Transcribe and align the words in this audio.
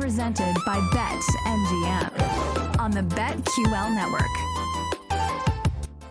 Presented 0.00 0.56
by 0.64 0.80
Bet 0.92 1.20
MGM 1.44 2.78
on 2.80 2.90
the 2.90 3.02
BetQL 3.02 3.94
network. 3.94 4.50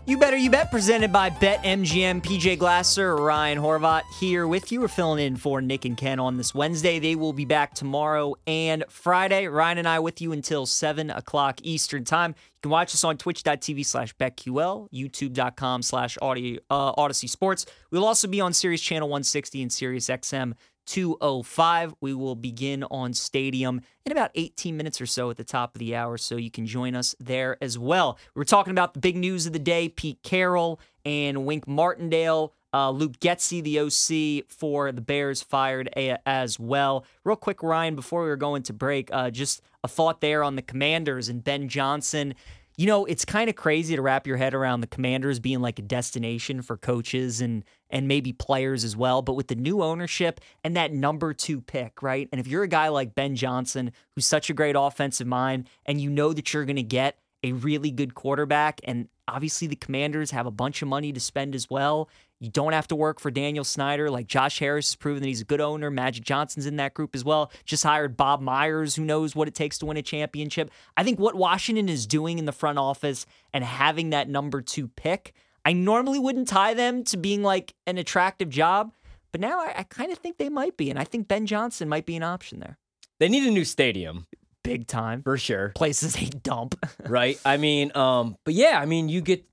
You 0.06 0.18
Better 0.18 0.38
You 0.38 0.52
Bet, 0.52 0.70
presented 0.70 1.12
by 1.12 1.32
BetMGM. 1.32 2.22
PJ 2.22 2.60
Glasser, 2.60 3.16
Ryan 3.16 3.58
Horvat 3.58 4.04
here 4.20 4.48
with 4.48 4.72
you. 4.72 4.82
We're 4.82 4.88
filling 4.88 5.26
in 5.26 5.38
for 5.38 5.60
Nick 5.62 5.86
and 5.86 5.98
Ken 5.98 6.20
on 6.20 6.38
this 6.38 6.54
Wednesday. 6.54 7.00
They 7.00 7.16
will 7.16 7.34
be 7.34 7.45
back 7.45 7.73
tomorrow 7.73 8.36
and 8.45 8.84
Friday. 8.90 9.48
Ryan 9.48 9.80
and 9.80 9.88
I 9.88 10.00
with 10.00 10.22
you 10.22 10.32
until 10.34 10.67
7 10.67 11.10
o'clock 11.10 11.60
Eastern 11.64 12.04
Time. 12.06 12.36
You 12.59 12.63
can 12.63 12.71
watch 12.71 12.93
us 12.93 13.05
on 13.05 13.15
twitch.tv 13.17 13.85
slash 13.85 14.13
BetQL, 14.17 14.89
youtube.com 14.91 15.81
slash 15.81 16.17
uh, 16.21 16.25
Audacy 16.29 17.29
Sports. 17.29 17.65
We'll 17.89 18.03
also 18.03 18.27
be 18.27 18.41
on 18.41 18.52
Sirius 18.52 18.81
Channel 18.81 19.07
160 19.07 19.61
and 19.61 19.71
Sirius 19.71 20.09
XM 20.09 20.55
205. 20.85 21.95
We 22.02 22.13
will 22.13 22.35
begin 22.35 22.83
on 22.83 23.13
Stadium 23.13 23.80
in 24.05 24.11
about 24.11 24.31
18 24.35 24.75
minutes 24.75 24.99
or 24.99 25.05
so 25.05 25.30
at 25.30 25.37
the 25.37 25.45
top 25.45 25.73
of 25.73 25.80
the 25.80 25.95
hour, 25.95 26.17
so 26.17 26.35
you 26.35 26.52
can 26.52 26.65
join 26.65 26.95
us 26.95 27.15
there 27.17 27.57
as 27.61 27.80
well. 27.80 28.17
We're 28.35 28.43
talking 28.43 28.71
about 28.71 28.93
the 28.93 28.99
big 28.99 29.15
news 29.15 29.45
of 29.45 29.53
the 29.53 29.59
day 29.59 29.87
Pete 29.87 30.21
Carroll 30.21 30.81
and 31.05 31.45
Wink 31.45 31.65
Martindale. 31.65 32.53
Uh, 32.73 32.91
Luke 32.91 33.19
Getsy, 33.21 33.63
the 33.63 33.80
OC 33.80 34.45
for 34.52 34.91
the 34.91 35.02
Bears, 35.02 35.41
fired 35.41 35.89
a- 35.95 36.19
as 36.27 36.59
well. 36.59 37.05
Real 37.23 37.37
quick, 37.37 37.63
Ryan, 37.63 37.95
before 37.95 38.21
we 38.21 38.27
were 38.27 38.35
going 38.35 38.63
to 38.63 38.73
break, 38.73 39.09
uh, 39.13 39.31
just 39.31 39.61
a 39.83 39.88
thought 39.88 40.22
there 40.22 40.44
on 40.44 40.55
the 40.55 40.61
Commanders 40.61 41.30
and 41.30 41.44
Ben 41.44 41.69
Johnson. 41.69 42.35
You 42.77 42.85
know, 42.85 43.05
it's 43.05 43.25
kind 43.25 43.49
of 43.49 43.55
crazy 43.55 43.95
to 43.95 44.02
wrap 44.02 44.25
your 44.25 44.38
head 44.38 44.53
around 44.53 44.81
the 44.81 44.88
Commanders 44.88 45.39
being 45.39 45.59
like 45.59 45.80
a 45.80 45.81
destination 45.81 46.61
for 46.61 46.77
coaches 46.77 47.42
and 47.42 47.64
and 47.89 48.08
maybe 48.08 48.31
players 48.31 48.83
as 48.83 48.95
well. 48.95 49.21
But 49.21 49.33
with 49.33 49.48
the 49.48 49.55
new 49.55 49.81
ownership 49.81 50.39
and 50.64 50.76
that 50.77 50.93
number 50.93 51.33
two 51.33 51.59
pick, 51.59 52.02
right? 52.02 52.30
And 52.31 52.39
if 52.39 52.48
you're 52.48 52.64
a 52.64 52.67
guy 52.67 52.87
like 52.89 53.15
Ben 53.15 53.36
Johnson, 53.36 53.92
who's 54.15 54.26
such 54.26 54.49
a 54.49 54.54
great 54.54 54.76
offensive 54.77 55.27
mind, 55.27 55.67
and 55.86 55.99
you 55.99 56.09
know 56.09 56.31
that 56.31 56.54
you're 56.54 56.65
going 56.65 56.75
to 56.75 56.83
get 56.83 57.17
a 57.43 57.54
really 57.54 57.92
good 57.92 58.15
quarterback, 58.15 58.80
and 58.83 59.08
obviously 59.27 59.67
the 59.67 59.75
Commanders 59.75 60.31
have 60.31 60.45
a 60.45 60.52
bunch 60.52 60.81
of 60.81 60.87
money 60.87 61.11
to 61.14 61.20
spend 61.20 61.55
as 61.55 61.70
well. 61.70 62.09
You 62.39 62.50
don't 62.50 62.72
have 62.72 62.88
to 62.88 62.95
work 62.95 63.20
for 63.20 63.30
Daniel 63.30 63.66
Snyder. 63.66 64.10
Like 64.10 64.27
Josh 64.27 64.60
Harris 64.60 64.89
has 64.89 64.95
proven 64.95 65.22
that 65.22 65.27
he's 65.27 65.42
a 65.42 65.45
good 65.45 65.60
owner. 65.60 65.92
Magic 65.92 66.23
Johnson's 66.23 66.66
in 66.66 66.77
that 66.77 66.94
group 66.94 67.14
as 67.14 67.26
well. 67.26 67.52
Just 67.66 67.83
hired 67.83 68.16
Bob 68.16 68.39
Myers, 68.42 68.95
who 68.95 69.04
knows 69.04 69.36
what 69.36 69.48
it 69.50 69.55
takes 69.55 69.77
to 69.80 69.86
win 69.86 69.98
a 69.98 70.02
championship. 70.02 70.72
I 70.95 71.04
think 71.04 71.20
what 71.20 71.36
Washington 71.36 71.89
is 71.89 72.08
doing 72.08 72.39
in 72.39 72.45
the 72.45 72.54
front 72.54 72.80
office 72.80 73.26
and 73.54 73.64
having 73.64 74.11
that 74.11 74.30
number 74.30 74.61
two 74.61 74.88
pick, 74.88 75.33
I 75.66 75.73
normally 75.73 76.17
wouldn't 76.17 76.48
tie 76.48 76.73
them 76.73 77.04
to 77.05 77.17
being 77.17 77.44
like 77.44 77.73
an 77.86 77.98
attractive 77.98 78.49
job, 78.49 78.94
but 79.33 79.42
now 79.42 79.60
I, 79.60 79.73
I 79.80 79.83
kind 79.83 80.11
of 80.11 80.17
think 80.20 80.38
they 80.38 80.49
might 80.49 80.78
be. 80.78 80.89
And 80.89 80.98
I 80.98 81.04
think 81.04 81.28
Ben 81.28 81.45
Johnson 81.45 81.89
might 81.89 82.05
be 82.05 82.16
an 82.16 82.23
option 82.23 82.61
there. 82.61 82.78
They 83.20 83.28
need 83.28 83.45
a 83.45 83.52
new 83.52 83.66
stadium 83.66 84.28
Big 84.64 84.88
time. 84.88 85.23
for 85.23 85.38
sure, 85.38 85.70
Places 85.76 86.16
a 86.16 86.26
dump. 86.26 86.76
right? 87.05 87.38
I 87.44 87.58
mean, 87.58 87.92
um, 87.95 88.38
but 88.45 88.54
yeah, 88.54 88.80
I 88.82 88.86
mean, 88.86 89.10
you 89.10 89.20
get 89.20 89.44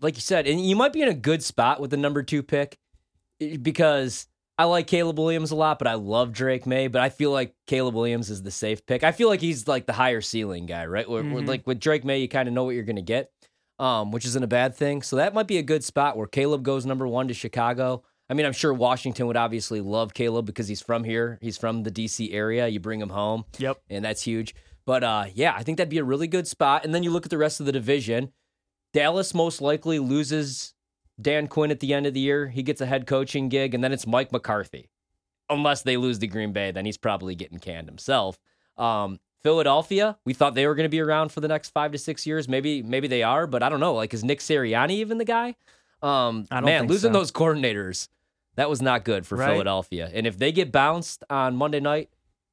like 0.00 0.14
you 0.16 0.20
said, 0.20 0.46
and 0.46 0.64
you 0.64 0.76
might 0.76 0.92
be 0.92 1.02
in 1.02 1.08
a 1.08 1.14
good 1.14 1.42
spot 1.42 1.80
with 1.80 1.90
the 1.90 1.96
number 1.96 2.22
two 2.22 2.42
pick 2.42 2.78
eh, 3.40 3.56
because 3.56 4.26
I 4.56 4.64
like 4.64 4.86
Caleb 4.86 5.18
Williams 5.18 5.50
a 5.50 5.56
lot, 5.56 5.78
but 5.78 5.88
I 5.88 5.94
love 5.94 6.32
Drake 6.32 6.66
Maye. 6.66 6.86
But 6.88 7.02
I 7.02 7.08
feel 7.08 7.30
like 7.32 7.54
Caleb 7.66 7.94
Williams 7.94 8.30
is 8.30 8.42
the 8.42 8.50
safe 8.50 8.86
pick. 8.86 9.02
I 9.02 9.12
feel 9.12 9.28
like 9.28 9.40
he's 9.40 9.66
like 9.66 9.86
the 9.86 9.92
higher 9.92 10.20
ceiling 10.20 10.66
guy, 10.66 10.86
right? 10.86 11.08
Where, 11.08 11.24
where, 11.24 11.42
like 11.42 11.66
with 11.66 11.80
Drake 11.80 12.04
Maye, 12.04 12.18
you 12.20 12.28
kind 12.28 12.48
of 12.48 12.54
know 12.54 12.64
what 12.64 12.74
you're 12.74 12.84
gonna 12.84 13.02
get, 13.02 13.30
um, 13.78 14.12
which 14.12 14.24
isn't 14.24 14.42
a 14.44 14.48
bad 14.48 14.74
thing. 14.76 15.02
So 15.02 15.16
that 15.16 15.34
might 15.34 15.48
be 15.48 15.58
a 15.58 15.62
good 15.62 15.82
spot 15.82 16.16
where 16.16 16.26
Caleb 16.26 16.62
goes 16.62 16.86
number 16.86 17.08
one 17.08 17.28
to 17.28 17.34
Chicago. 17.34 18.04
I 18.30 18.34
mean, 18.34 18.46
I'm 18.46 18.52
sure 18.52 18.72
Washington 18.72 19.26
would 19.26 19.36
obviously 19.36 19.80
love 19.80 20.14
Caleb 20.14 20.46
because 20.46 20.68
he's 20.68 20.80
from 20.80 21.04
here. 21.04 21.38
He's 21.42 21.58
from 21.58 21.82
the 21.82 21.90
DC 21.90 22.32
area. 22.32 22.66
You 22.68 22.80
bring 22.80 23.00
him 23.00 23.10
home. 23.10 23.44
Yep. 23.58 23.82
and 23.90 24.04
that's 24.04 24.22
huge. 24.22 24.54
But 24.86 25.02
uh, 25.02 25.26
yeah, 25.34 25.54
I 25.56 25.62
think 25.62 25.78
that'd 25.78 25.90
be 25.90 25.98
a 25.98 26.04
really 26.04 26.26
good 26.28 26.46
spot. 26.46 26.84
And 26.84 26.94
then 26.94 27.02
you 27.02 27.10
look 27.10 27.26
at 27.26 27.30
the 27.30 27.38
rest 27.38 27.60
of 27.60 27.66
the 27.66 27.72
division. 27.72 28.32
Dallas 28.94 29.34
most 29.34 29.60
likely 29.60 29.98
loses 29.98 30.72
Dan 31.20 31.46
Quinn 31.48 31.70
at 31.70 31.80
the 31.80 31.92
end 31.92 32.06
of 32.06 32.14
the 32.14 32.20
year. 32.20 32.48
He 32.48 32.62
gets 32.62 32.80
a 32.80 32.86
head 32.86 33.06
coaching 33.06 33.50
gig, 33.50 33.74
and 33.74 33.84
then 33.84 33.92
it's 33.92 34.06
Mike 34.06 34.32
McCarthy. 34.32 34.88
Unless 35.50 35.82
they 35.82 35.98
lose 35.98 36.18
to 36.20 36.26
Green 36.26 36.52
Bay, 36.54 36.70
then 36.70 36.86
he's 36.86 36.96
probably 36.96 37.34
getting 37.34 37.58
canned 37.58 37.86
himself. 37.88 38.38
Um, 38.78 39.20
Philadelphia, 39.42 40.16
we 40.24 40.32
thought 40.32 40.54
they 40.54 40.66
were 40.66 40.74
going 40.74 40.86
to 40.86 40.88
be 40.90 41.00
around 41.00 41.30
for 41.32 41.40
the 41.42 41.48
next 41.48 41.68
five 41.70 41.92
to 41.92 41.98
six 41.98 42.26
years. 42.26 42.48
Maybe, 42.48 42.82
maybe 42.82 43.08
they 43.08 43.22
are, 43.22 43.46
but 43.46 43.62
I 43.62 43.68
don't 43.68 43.80
know. 43.80 43.92
Like, 43.92 44.14
is 44.14 44.24
Nick 44.24 44.38
Sirianni 44.38 44.92
even 44.92 45.18
the 45.18 45.24
guy? 45.26 45.54
Um, 46.00 46.46
I 46.50 46.56
don't 46.56 46.64
man, 46.64 46.86
losing 46.86 47.12
so. 47.12 47.18
those 47.18 47.30
coordinators, 47.30 48.08
that 48.56 48.70
was 48.70 48.80
not 48.80 49.04
good 49.04 49.26
for 49.26 49.36
Right. 49.36 49.50
Philadelphia. 49.50 50.10
And 50.14 50.26
if 50.26 50.38
they 50.38 50.50
get 50.50 50.72
bounced 50.72 51.24
on 51.28 51.56
Monday 51.56 51.80
night 51.80 52.08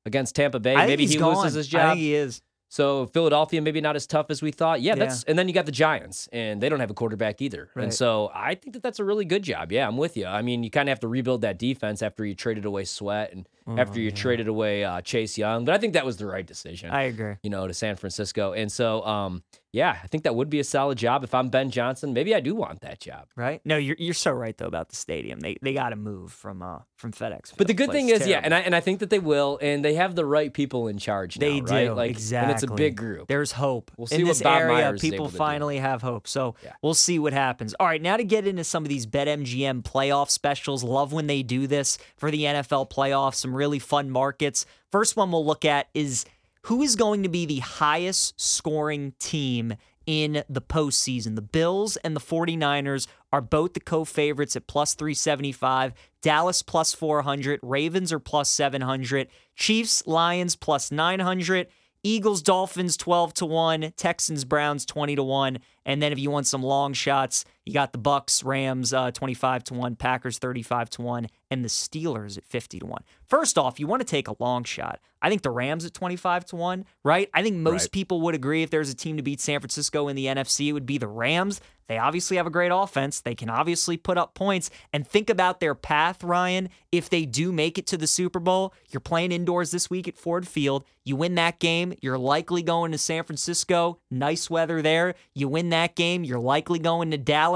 against 0.06 0.36
Tampa 0.36 0.60
Bay, 0.60 0.76
maybe 0.76 1.06
he 1.06 1.18
gone. 1.18 1.36
loses 1.38 1.54
his 1.54 1.68
I 1.68 1.70
job. 1.70 1.90
think 1.92 2.00
he 2.00 2.14
is. 2.16 2.42
So 2.74 3.08
Philadelphia 3.08 3.62
maybe 3.62 3.82
not 3.82 3.98
as 3.98 4.08
tough 4.08 4.28
as 4.30 4.42
we 4.42 4.50
thought. 4.52 4.80
Yeah, 4.82 4.94
Yeah. 4.94 5.00
that's 5.04 5.24
and 5.26 5.38
then 5.38 5.50
you 5.50 5.54
got 5.54 5.66
the 5.66 5.74
Giants 5.74 6.30
and 6.32 6.62
they 6.62 6.70
don't 6.70 6.80
have 6.80 6.90
a 6.90 6.94
quarterback 6.94 7.42
either. 7.42 7.70
Right. 7.76 7.84
And 7.84 7.94
so 7.94 8.32
I 8.34 8.56
think 8.56 8.72
that 8.76 8.82
that's 8.82 8.98
a 9.00 9.04
really 9.04 9.26
good 9.26 9.44
job. 9.44 9.74
Yeah, 9.74 9.86
I'm 9.86 9.98
with 9.98 10.16
you. 10.16 10.26
I 10.26 10.42
mean, 10.42 10.64
you 10.64 10.70
kind 10.72 10.88
of 10.88 10.92
have 10.94 11.02
to 11.02 11.10
rebuild 11.10 11.42
that 11.42 11.60
defense 11.60 12.02
after 12.02 12.24
you 12.26 12.34
traded 12.34 12.64
away 12.64 12.86
Sweat 12.86 13.34
and 13.34 13.46
after 13.78 14.00
you 14.00 14.10
traded 14.10 14.48
away 14.48 14.86
uh, 14.86 15.02
Chase 15.02 15.38
Young. 15.38 15.66
But 15.66 15.76
I 15.76 15.80
think 15.80 15.94
that 15.94 16.06
was 16.06 16.16
the 16.16 16.26
right 16.28 16.48
decision. 16.48 16.92
I 16.92 17.04
agree. 17.04 17.36
you 17.44 17.50
know, 17.50 17.68
to 17.68 17.74
San 17.74 17.98
Francisco. 17.98 18.54
And 18.54 18.72
so 18.72 19.04
um 19.06 19.44
yeah, 19.74 19.98
I 20.04 20.08
think 20.08 20.24
that 20.24 20.36
would 20.36 20.50
be 20.50 20.60
a 20.60 20.64
solid 20.66 20.98
job 20.98 21.24
if 21.24 21.34
I'm 21.34 21.48
Ben 21.50 21.72
Johnson. 21.72 22.12
Maybe 22.14 22.36
I 22.36 22.42
do 22.42 22.54
want 22.56 22.82
that 22.82 23.00
job. 23.00 23.28
Right? 23.36 23.62
No, 23.64 23.78
you're 23.78 23.96
you're 23.98 24.14
so 24.14 24.32
right 24.32 24.58
though 24.58 24.66
about 24.66 24.90
the 24.90 24.96
stadium. 24.98 25.40
They 25.40 25.58
they 25.62 25.74
got 25.74 25.90
to 25.90 25.96
move 25.96 26.34
from 26.34 26.62
uh 26.62 26.80
from 26.98 27.14
FedEx. 27.14 27.54
But 27.58 27.68
the 27.68 27.74
good 27.74 27.92
thing 27.92 28.10
is, 28.10 28.28
yeah, 28.28 28.42
and 28.44 28.54
I 28.54 28.60
and 28.60 28.76
I 28.76 28.82
think 28.82 29.00
that 29.00 29.10
they 29.10 29.20
will, 29.20 29.58
and 29.62 29.84
they 29.84 29.94
have 29.96 30.16
the 30.16 30.26
right 30.26 30.54
people 30.54 30.88
in 30.88 30.98
charge. 30.98 31.36
They 31.36 31.62
now, 31.62 31.66
do 31.68 31.72
right? 31.74 31.96
Like, 31.96 32.12
exactly. 32.12 32.52
and 32.52 32.64
it's 32.64 32.64
a 32.70 32.76
big 32.76 32.98
group. 32.98 33.28
There's 33.28 33.54
hope. 33.54 33.92
We'll 33.98 34.08
in 34.08 34.18
see 34.18 34.24
what 34.24 34.30
this 34.32 34.42
Bob 34.42 34.62
area. 34.62 34.74
Myers 34.74 35.02
people 35.02 35.28
to 35.28 35.32
do. 35.32 35.38
finally 35.38 35.78
have 35.78 36.02
hope. 36.02 36.28
So 36.28 36.56
Yeah. 36.64 36.74
we'll 36.82 36.94
see 36.94 37.18
what 37.18 37.32
happens. 37.34 37.74
All 37.80 37.88
right, 37.88 38.02
now 38.02 38.18
to 38.18 38.24
get 38.26 38.46
into 38.46 38.64
some 38.66 38.84
of 38.84 38.90
these 38.90 39.06
BetMGM 39.06 39.84
playoff 39.84 40.30
specials. 40.30 40.84
Love 40.84 41.14
when 41.14 41.28
they 41.28 41.44
do 41.44 41.66
this 41.66 41.98
for 42.18 42.30
the 42.30 42.44
NFL 42.44 42.90
playoffs. 42.92 43.36
Some 43.36 43.56
really 43.56 43.80
fun 43.80 44.10
markets. 44.10 44.66
First 44.92 45.16
one 45.16 45.32
we'll 45.32 45.46
look 45.46 45.64
at 45.64 45.88
is 45.94 46.26
who 46.64 46.82
is 46.82 46.96
going 46.96 47.24
to 47.24 47.30
be 47.30 47.46
the 47.46 47.60
highest 47.60 48.40
scoring 48.40 49.14
team 49.20 49.76
in 50.06 50.44
the 50.50 50.62
postseason. 50.62 51.36
The 51.36 51.42
Bills 51.42 51.96
and 51.98 52.16
the 52.16 52.20
49ers 52.20 53.08
are 53.32 53.42
both 53.42 53.74
the 53.74 53.80
co 53.80 54.04
favorites 54.04 54.56
at 54.56 54.68
plus 54.68 54.94
375. 54.94 55.94
Dallas 56.22 56.62
plus 56.62 56.94
400. 56.94 57.60
Ravens 57.64 58.12
are 58.12 58.20
plus 58.20 58.50
700. 58.50 59.28
Chiefs, 59.56 60.06
Lions 60.06 60.56
plus 60.56 60.92
900. 60.92 61.68
Eagles, 62.04 62.42
Dolphins 62.42 62.98
12 62.98 63.34
to 63.36 63.46
1. 63.46 63.94
Texans, 63.96 64.44
Browns 64.44 64.86
20 64.86 65.16
to 65.16 65.24
1. 65.24 65.60
And 65.86 66.02
then 66.02 66.12
if 66.12 66.20
you 66.20 66.32
want 66.32 66.48
some 66.48 66.64
long 66.64 66.94
shots, 66.94 67.46
You 67.66 67.74
got 67.74 67.94
the 67.94 68.00
Bucs, 68.00 68.44
Rams 68.44 68.92
uh, 68.94 69.12
25 69.12 69.64
to 69.66 69.74
1, 69.76 69.96
Packers 69.96 70.40
35 70.40 70.90
to 70.92 71.02
1, 71.04 71.28
and 71.52 71.64
the 71.64 71.70
Steelers 71.70 72.38
at 72.38 72.44
50 72.46 72.80
to 72.80 72.86
1. 72.86 73.04
First 73.28 73.58
off, 73.58 73.80
you 73.80 73.86
want 73.88 74.00
to 74.02 74.06
take 74.08 74.28
a 74.28 74.36
long 74.40 74.64
shot. 74.64 75.00
I 75.22 75.30
think 75.30 75.44
the 75.44 75.52
Rams 75.52 75.86
at 75.86 75.94
25 75.94 76.46
to 76.46 76.56
1, 76.56 76.86
right? 77.04 77.30
I 77.34 77.44
think 77.44 77.58
most 77.58 77.84
Right. 77.84 77.92
people 77.92 78.22
would 78.22 78.34
agree 78.36 78.64
if 78.64 78.72
there's 78.72 78.90
a 78.90 78.96
team 78.96 79.18
to 79.18 79.24
beat 79.24 79.40
San 79.40 79.60
Francisco 79.60 80.08
in 80.08 80.16
the 80.16 80.26
NFC, 80.26 80.70
it 80.70 80.74
would 80.74 80.88
be 80.88 80.98
the 80.98 81.08
Rams. 81.08 81.62
They 81.88 81.98
obviously 81.98 82.38
have 82.38 82.48
a 82.48 82.52
great 82.52 82.72
offense. 82.74 83.20
They 83.20 83.36
can 83.36 83.50
obviously 83.50 83.98
put 83.98 84.18
up 84.18 84.34
points. 84.34 84.70
And 84.94 85.06
think 85.06 85.30
about 85.30 85.60
their 85.60 85.76
path, 85.76 86.24
Ryan. 86.24 86.70
If 86.92 87.10
they 87.10 87.26
do 87.26 87.52
make 87.52 87.78
it 87.78 87.86
to 87.88 87.98
the 87.98 88.08
Super 88.08 88.40
Bowl, 88.40 88.74
you're 88.90 89.02
playing 89.02 89.34
indoors 89.34 89.72
this 89.72 89.90
week 89.90 90.08
at 90.08 90.18
Ford 90.18 90.48
Field. 90.48 90.86
You 91.04 91.18
win 91.18 91.36
that 91.36 91.60
game, 91.60 91.94
you're 92.02 92.18
likely 92.18 92.64
going 92.64 92.92
to 92.94 92.98
San 92.98 93.24
Francisco. 93.26 94.00
Nice 94.10 94.50
weather 94.50 94.82
there. 94.82 95.16
You 95.36 95.50
win 95.50 95.70
that 95.72 95.96
game, 95.96 96.24
you're 96.24 96.40
likely 96.40 96.80
going 96.80 97.12
to 97.12 97.18
Dallas 97.18 97.51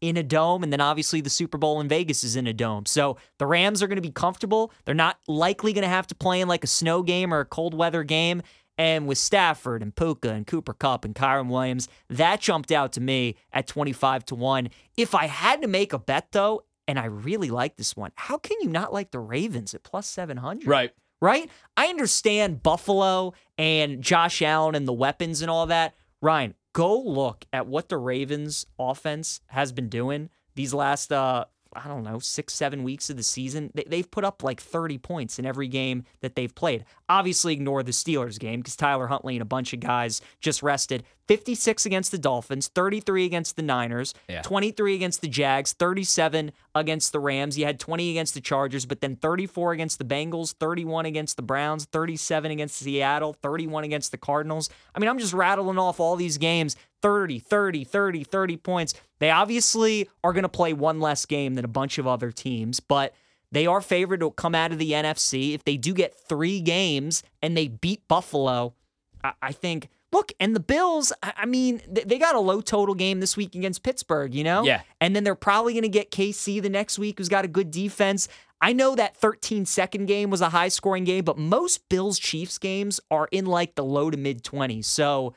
in 0.00 0.16
a 0.16 0.22
dome, 0.22 0.62
and 0.62 0.72
then 0.72 0.80
obviously 0.80 1.20
the 1.20 1.30
Super 1.30 1.58
Bowl 1.58 1.80
in 1.80 1.88
Vegas 1.88 2.22
is 2.22 2.36
in 2.36 2.46
a 2.46 2.52
dome. 2.52 2.86
So 2.86 3.16
the 3.38 3.46
Rams 3.46 3.82
are 3.82 3.88
going 3.88 3.96
to 3.96 4.02
be 4.02 4.10
comfortable. 4.10 4.72
They're 4.84 4.94
not 4.94 5.18
likely 5.26 5.72
going 5.72 5.82
to 5.82 5.88
have 5.88 6.06
to 6.08 6.14
play 6.14 6.40
in 6.40 6.48
like 6.48 6.64
a 6.64 6.68
snow 6.68 7.02
game 7.02 7.34
or 7.34 7.40
a 7.40 7.44
cold 7.44 7.74
weather 7.74 8.04
game. 8.04 8.42
And 8.76 9.08
with 9.08 9.18
Stafford 9.18 9.82
and 9.82 9.94
Puka 9.94 10.30
and 10.30 10.46
Cooper 10.46 10.72
Kupp 10.72 11.04
and 11.04 11.14
Kyren 11.14 11.48
Williams, 11.48 11.88
that 12.08 12.40
jumped 12.40 12.70
out 12.70 12.92
to 12.92 13.00
me 13.00 13.34
at 13.52 13.66
25 13.66 14.24
to 14.26 14.34
1. 14.36 14.68
If 14.96 15.16
I 15.16 15.26
had 15.26 15.62
to 15.62 15.68
make 15.68 15.92
a 15.92 15.98
bet 15.98 16.28
though, 16.30 16.62
and 16.86 16.98
I 16.98 17.06
really 17.06 17.50
like 17.50 17.76
this 17.76 17.96
one, 17.96 18.12
how 18.14 18.38
can 18.38 18.56
you 18.60 18.68
not 18.68 18.92
like 18.92 19.10
the 19.10 19.18
Ravens 19.18 19.74
at 19.74 19.82
plus 19.82 20.06
700? 20.06 20.66
Right. 20.66 20.92
right? 21.20 21.50
I 21.76 21.86
understand 21.88 22.62
Buffalo 22.62 23.34
and 23.58 24.00
Josh 24.00 24.40
Allen 24.42 24.76
and 24.76 24.86
the 24.86 24.92
weapons 24.92 25.42
and 25.42 25.50
all 25.50 25.66
that. 25.66 25.94
Ryan, 26.22 26.54
go 26.78 26.96
look 26.96 27.44
at 27.52 27.66
what 27.66 27.88
the 27.88 27.96
Ravens 27.96 28.64
offense 28.78 29.40
has 29.48 29.72
been 29.72 29.88
doing 29.88 30.30
these 30.54 30.72
last 30.72 31.12
uh 31.12 31.44
I 31.74 31.86
don't 31.86 32.02
know, 32.02 32.18
six, 32.18 32.54
seven 32.54 32.82
weeks 32.82 33.10
of 33.10 33.18
the 33.18 33.22
season. 33.22 33.70
They, 33.74 33.84
they've 33.86 34.10
put 34.10 34.24
up 34.24 34.42
like 34.42 34.58
30 34.58 34.96
points 34.96 35.38
in 35.38 35.44
every 35.44 35.68
game 35.68 36.04
that 36.20 36.34
they've 36.34 36.52
played. 36.54 36.86
Obviously, 37.10 37.52
ignore 37.52 37.82
the 37.82 37.92
Steelers 37.92 38.38
game 38.38 38.60
because 38.60 38.74
Tyler 38.74 39.06
Huntley 39.06 39.34
and 39.34 39.42
a 39.42 39.44
bunch 39.44 39.74
of 39.74 39.80
guys 39.80 40.22
just 40.40 40.62
rested. 40.62 41.04
56 41.28 41.86
against 41.86 42.10
the 42.10 42.18
Dolphins, 42.18 42.68
33 42.68 43.24
against 43.26 43.56
the 43.56 43.62
Niners, 43.62 44.14
Yeah. 44.28 44.42
23 44.42 44.94
against 44.94 45.20
the 45.20 45.28
Jags, 45.28 45.74
37 45.74 46.52
against 46.74 47.12
the 47.12 47.20
Rams. 47.20 47.58
You 47.58 47.66
had 47.66 47.78
20 47.78 48.10
against 48.10 48.34
the 48.34 48.40
Chargers, 48.40 48.86
but 48.86 49.00
then 49.00 49.14
34 49.14 49.72
against 49.72 49.98
the 49.98 50.04
Bengals, 50.04 50.54
31 50.54 51.06
against 51.06 51.36
the 51.36 51.42
Browns, 51.42 51.84
37 51.84 52.50
against 52.50 52.76
Seattle, 52.78 53.34
31 53.34 53.84
against 53.84 54.10
the 54.10 54.18
Cardinals. 54.18 54.70
I 54.94 54.98
mean, 54.98 55.08
I'm 55.08 55.18
just 55.18 55.34
rattling 55.34 55.78
off 55.78 56.00
all 56.00 56.16
these 56.16 56.38
games 56.38 56.76
30, 57.02 57.38
30, 57.38 57.84
30, 57.84 58.24
30 58.24 58.56
points. 58.56 58.94
They 59.20 59.30
obviously 59.30 60.08
are 60.24 60.32
going 60.32 60.42
to 60.42 60.48
play 60.48 60.72
one 60.72 60.98
less 60.98 61.26
game 61.26 61.54
than 61.54 61.64
a 61.64 61.68
bunch 61.68 61.98
of 61.98 62.06
other 62.06 62.32
teams, 62.32 62.80
but 62.80 63.14
they 63.52 63.66
are 63.66 63.80
favored 63.80 64.20
to 64.20 64.30
come 64.32 64.54
out 64.54 64.72
of 64.72 64.78
the 64.78 64.92
NFC. 64.92 65.54
If 65.54 65.64
they 65.64 65.76
do 65.76 65.92
get 65.94 66.14
three 66.18 66.60
games 66.60 67.22
and 67.42 67.56
they 67.56 67.68
beat 67.68 68.06
Buffalo, 68.08 68.74
I, 69.22 69.32
I 69.42 69.52
think. 69.52 69.90
Look, 70.10 70.32
and 70.40 70.56
the 70.56 70.60
Bills, 70.60 71.12
I 71.22 71.44
mean, 71.44 71.80
th- 71.80 72.06
they 72.06 72.18
got 72.18 72.34
a 72.34 72.40
low 72.40 72.62
total 72.62 72.94
game 72.94 73.20
this 73.20 73.36
week 73.36 73.54
against 73.54 73.82
Pittsburgh, 73.82 74.34
you 74.34 74.42
know? 74.42 74.64
Yeah. 74.64 74.80
And 75.00 75.14
then 75.14 75.22
they're 75.22 75.34
probably 75.34 75.74
going 75.74 75.82
to 75.82 75.88
get 75.88 76.10
KC 76.10 76.62
the 76.62 76.70
next 76.70 76.98
week, 76.98 77.18
who's 77.18 77.28
got 77.28 77.44
a 77.44 77.48
good 77.48 77.70
defense. 77.70 78.26
I 78.60 78.72
know 78.72 78.94
that 78.96 79.16
13 79.16 79.66
second 79.66 80.06
game 80.06 80.30
was 80.30 80.40
a 80.40 80.48
high 80.48 80.68
scoring 80.68 81.04
game, 81.04 81.24
but 81.24 81.36
most 81.36 81.88
Bills 81.88 82.18
Chiefs 82.18 82.58
games 82.58 83.00
are 83.10 83.28
in 83.30 83.44
like 83.46 83.74
the 83.74 83.84
low 83.84 84.10
to 84.10 84.16
mid 84.16 84.42
20s. 84.42 84.86
So, 84.86 85.34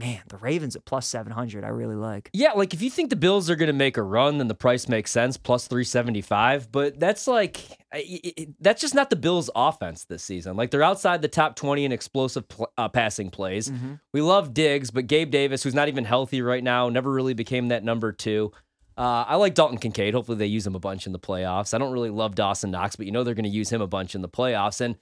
man, 0.00 0.20
the 0.28 0.36
Ravens 0.38 0.74
at 0.74 0.84
plus 0.84 1.06
700, 1.06 1.62
I 1.64 1.68
really 1.68 1.94
like. 1.94 2.30
Yeah, 2.32 2.52
like 2.52 2.74
if 2.74 2.82
you 2.82 2.90
think 2.90 3.10
the 3.10 3.16
Bills 3.16 3.48
are 3.50 3.54
going 3.56 3.68
to 3.68 3.72
make 3.72 3.96
a 3.96 4.02
run, 4.02 4.38
then 4.38 4.48
the 4.48 4.54
price 4.54 4.88
makes 4.88 5.10
sense, 5.12 5.36
plus 5.36 5.68
375. 5.68 6.72
But 6.72 6.98
that's 6.98 7.26
like, 7.26 7.60
I- 7.92 8.20
I- 8.24 8.32
I- 8.40 8.46
that's 8.60 8.80
just 8.80 8.94
not 8.94 9.10
the 9.10 9.16
Bills' 9.16 9.50
offense 9.54 10.04
this 10.06 10.22
season. 10.22 10.56
Like 10.56 10.70
they're 10.70 10.82
outside 10.82 11.22
the 11.22 11.28
top 11.28 11.54
20 11.56 11.84
in 11.84 11.92
explosive 11.92 12.48
pl- 12.48 12.72
uh, 12.78 12.88
passing 12.88 13.30
plays. 13.30 13.70
We 14.12 14.20
love 14.22 14.54
Diggs, 14.54 14.90
but 14.90 15.06
Gabe 15.06 15.30
Davis, 15.30 15.62
who's 15.62 15.74
not 15.74 15.88
even 15.88 16.04
healthy 16.04 16.42
right 16.42 16.64
now, 16.64 16.88
never 16.88 17.10
really 17.12 17.34
became 17.34 17.68
that 17.68 17.84
number 17.84 18.10
two. 18.12 18.52
Uh, 18.98 19.24
I 19.28 19.36
like 19.36 19.54
Dalton 19.54 19.78
Kincaid. 19.78 20.12
Hopefully 20.14 20.36
they 20.36 20.46
use 20.46 20.66
him 20.66 20.74
a 20.74 20.78
bunch 20.80 21.06
in 21.06 21.12
the 21.12 21.18
playoffs. 21.18 21.72
I 21.72 21.78
don't 21.78 21.92
really 21.92 22.10
love 22.10 22.34
Dawson 22.34 22.70
Knox, 22.70 22.96
but 22.96 23.06
you 23.06 23.12
know 23.12 23.24
they're 23.24 23.34
going 23.34 23.44
to 23.44 23.48
use 23.50 23.70
him 23.70 23.80
a 23.80 23.86
bunch 23.86 24.14
in 24.14 24.20
the 24.20 24.28
playoffs. 24.28 24.80
And 24.80 24.96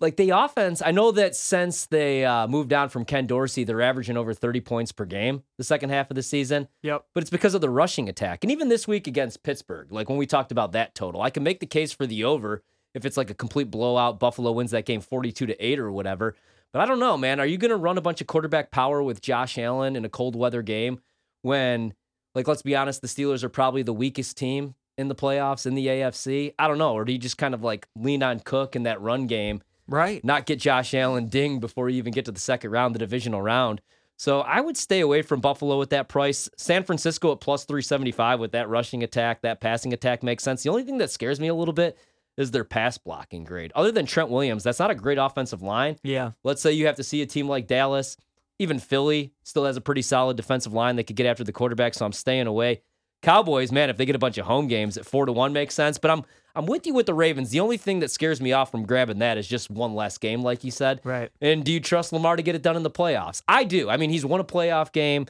like 0.00 0.16
the 0.16 0.30
offense, 0.30 0.82
I 0.84 0.90
know 0.92 1.12
that 1.12 1.36
since 1.36 1.86
they 1.86 2.24
uh, 2.24 2.46
moved 2.48 2.70
down 2.70 2.88
from 2.88 3.04
Ken 3.04 3.26
Dorsey, 3.26 3.64
they're 3.64 3.82
averaging 3.82 4.16
over 4.16 4.32
30 4.32 4.60
points 4.62 4.92
per 4.92 5.04
game 5.04 5.42
the 5.58 5.64
second 5.64 5.90
half 5.90 6.10
of 6.10 6.14
the 6.14 6.22
season. 6.22 6.68
Yep. 6.82 7.04
But 7.14 7.22
it's 7.22 7.30
because 7.30 7.54
of 7.54 7.60
the 7.60 7.70
rushing 7.70 8.08
attack. 8.08 8.42
And 8.42 8.50
even 8.50 8.68
this 8.68 8.88
week 8.88 9.06
against 9.06 9.42
Pittsburgh, 9.42 9.92
like 9.92 10.08
when 10.08 10.18
we 10.18 10.26
talked 10.26 10.52
about 10.52 10.72
that 10.72 10.94
total, 10.94 11.20
I 11.20 11.30
can 11.30 11.42
make 11.42 11.60
the 11.60 11.66
case 11.66 11.92
for 11.92 12.06
the 12.06 12.24
over 12.24 12.62
if 12.94 13.04
it's 13.04 13.16
like 13.16 13.30
a 13.30 13.34
complete 13.34 13.70
blowout. 13.70 14.18
Buffalo 14.18 14.52
wins 14.52 14.70
that 14.70 14.86
game 14.86 15.00
42 15.00 15.46
to 15.46 15.64
8 15.64 15.78
or 15.78 15.92
whatever. 15.92 16.34
But 16.72 16.80
I 16.80 16.86
don't 16.86 17.00
know, 17.00 17.16
man. 17.16 17.40
Are 17.40 17.46
you 17.46 17.58
going 17.58 17.70
to 17.70 17.76
run 17.76 17.98
a 17.98 18.02
bunch 18.02 18.20
of 18.20 18.26
quarterback 18.26 18.70
power 18.70 19.02
with 19.02 19.20
Josh 19.20 19.58
Allen 19.58 19.96
in 19.96 20.04
a 20.04 20.08
cold 20.08 20.36
weather 20.36 20.62
game 20.62 21.00
when, 21.42 21.94
like, 22.34 22.46
let's 22.46 22.62
be 22.62 22.76
honest, 22.76 23.02
the 23.02 23.08
Steelers 23.08 23.42
are 23.42 23.48
probably 23.48 23.82
the 23.82 23.92
weakest 23.92 24.36
team 24.36 24.76
in 24.96 25.08
the 25.08 25.14
playoffs 25.14 25.66
in 25.66 25.74
the 25.74 25.86
AFC? 25.86 26.54
I 26.58 26.68
don't 26.68 26.78
know. 26.78 26.92
Or 26.92 27.04
do 27.04 27.12
you 27.12 27.18
just 27.18 27.38
kind 27.38 27.54
of 27.54 27.62
like 27.62 27.88
lean 27.96 28.22
on 28.22 28.40
Cook 28.40 28.76
in 28.76 28.84
that 28.84 29.00
run 29.00 29.26
game? 29.26 29.62
Right. 29.90 30.24
not 30.24 30.46
get 30.46 30.60
Josh 30.60 30.94
Allen 30.94 31.26
dinged 31.26 31.60
before 31.60 31.90
you 31.90 31.98
even 31.98 32.12
get 32.12 32.24
to 32.26 32.32
the 32.32 32.40
second 32.40 32.70
round, 32.70 32.94
the 32.94 33.00
divisional 33.00 33.42
round. 33.42 33.82
So 34.16 34.40
I 34.40 34.60
would 34.60 34.76
stay 34.76 35.00
away 35.00 35.22
from 35.22 35.40
Buffalo 35.40 35.80
at 35.82 35.90
that 35.90 36.08
price. 36.08 36.48
San 36.56 36.84
Francisco 36.84 37.32
at 37.32 37.40
plus 37.40 37.64
375 37.64 38.38
with 38.38 38.52
that 38.52 38.68
rushing 38.68 39.02
attack, 39.02 39.42
that 39.42 39.60
passing 39.60 39.92
attack 39.92 40.22
makes 40.22 40.44
sense. 40.44 40.62
The 40.62 40.68
only 40.68 40.84
thing 40.84 40.98
that 40.98 41.10
scares 41.10 41.40
me 41.40 41.48
a 41.48 41.54
little 41.54 41.74
bit 41.74 41.98
is 42.36 42.50
their 42.50 42.64
pass 42.64 42.98
blocking 42.98 43.44
grade. 43.44 43.72
Other 43.74 43.90
than 43.90 44.06
Trent 44.06 44.30
Williams, 44.30 44.62
that's 44.62 44.78
not 44.78 44.90
a 44.90 44.94
great 44.94 45.18
offensive 45.18 45.62
line. 45.62 45.96
Yeah. 46.02 46.32
Let's 46.44 46.62
say 46.62 46.72
you 46.72 46.86
have 46.86 46.96
to 46.96 47.02
see 47.02 47.22
a 47.22 47.26
team 47.26 47.48
like 47.48 47.66
Dallas, 47.66 48.16
even 48.58 48.78
Philly 48.78 49.32
still 49.42 49.64
has 49.64 49.78
a 49.78 49.80
pretty 49.80 50.02
solid 50.02 50.36
defensive 50.36 50.74
line 50.74 50.96
that 50.96 51.04
could 51.04 51.16
get 51.16 51.26
after 51.26 51.42
the 51.42 51.52
quarterback, 51.52 51.94
so 51.94 52.04
I'm 52.04 52.12
staying 52.12 52.46
away. 52.46 52.82
Cowboys, 53.22 53.70
man, 53.70 53.90
if 53.90 53.96
they 53.96 54.06
get 54.06 54.16
a 54.16 54.20
bunch 54.20 54.38
of 54.38 54.46
home 54.46 54.66
games 54.66 54.96
at 54.96 55.04
four 55.04 55.26
to 55.26 55.32
one 55.32 55.52
makes 55.52 55.74
sense. 55.74 55.98
But 55.98 56.10
I'm 56.10 56.24
I'm 56.54 56.66
with 56.66 56.86
you 56.86 56.94
with 56.94 57.06
the 57.06 57.14
Ravens. 57.14 57.50
The 57.50 57.60
only 57.60 57.76
thing 57.76 58.00
that 58.00 58.10
scares 58.10 58.40
me 58.40 58.52
off 58.52 58.70
from 58.70 58.84
grabbing 58.84 59.18
that 59.18 59.38
is 59.38 59.46
just 59.46 59.70
one 59.70 59.94
less 59.94 60.18
game, 60.18 60.42
like 60.42 60.64
you 60.64 60.70
said. 60.70 61.00
Right. 61.04 61.30
And 61.40 61.64
do 61.64 61.72
you 61.72 61.80
trust 61.80 62.12
Lamar 62.12 62.36
to 62.36 62.42
get 62.42 62.54
it 62.54 62.62
done 62.62 62.76
in 62.76 62.82
the 62.82 62.90
playoffs? 62.90 63.42
I 63.46 63.64
do. 63.64 63.88
I 63.88 63.96
mean, 63.96 64.10
he's 64.10 64.24
won 64.24 64.40
a 64.40 64.44
playoff 64.44 64.92
game. 64.92 65.26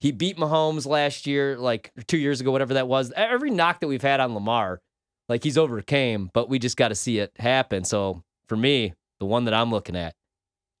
He 0.00 0.12
beat 0.12 0.36
Mahomes 0.36 0.86
last 0.86 1.26
year, 1.26 1.56
like 1.56 1.90
two 2.06 2.18
years 2.18 2.40
ago, 2.40 2.52
whatever 2.52 2.74
that 2.74 2.86
was. 2.86 3.12
Every 3.16 3.50
knock 3.50 3.80
that 3.80 3.88
we've 3.88 4.02
had 4.02 4.20
on 4.20 4.34
Lamar, 4.34 4.80
like 5.28 5.42
he's 5.42 5.58
overcame, 5.58 6.30
but 6.32 6.48
we 6.48 6.58
just 6.58 6.76
got 6.76 6.88
to 6.88 6.94
see 6.94 7.18
it 7.18 7.32
happen. 7.38 7.84
So 7.84 8.22
for 8.48 8.56
me, 8.56 8.94
the 9.18 9.26
one 9.26 9.44
that 9.46 9.54
I'm 9.54 9.70
looking 9.70 9.96
at, 9.96 10.14